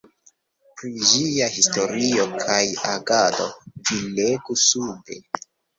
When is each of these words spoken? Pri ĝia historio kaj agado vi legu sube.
Pri 0.79 0.89
ĝia 1.09 1.49
historio 1.59 2.27
kaj 2.41 2.59
agado 2.95 3.49
vi 3.79 4.03
legu 4.19 4.63
sube. 4.69 5.25